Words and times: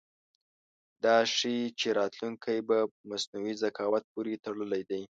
دا 1.03 1.17
ښيي 1.35 1.63
چې 1.79 1.87
راتلونکی 1.99 2.57
په 2.67 2.77
مصنوعي 3.09 3.53
ذکاوت 3.63 4.03
پورې 4.13 4.41
تړلی 4.45 4.83
دی. 4.89 5.01